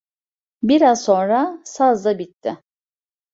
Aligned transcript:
Biraz 0.63 1.03
sonra 1.05 1.61
saz 1.63 2.05
da 2.05 2.19
bitti. 2.19 2.57